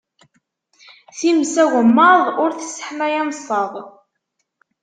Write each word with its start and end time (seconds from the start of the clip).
Times 1.17 1.53
ugemmaḍ, 1.63 2.21
ur 2.43 2.51
tesseḥmay 2.53 3.13
ameṣṣaḍ. 3.21 3.73